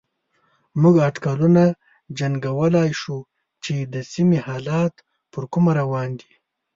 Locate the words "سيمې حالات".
4.13-4.93